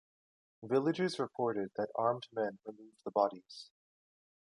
[0.63, 3.69] Villagers reported that armed men removed the bodies.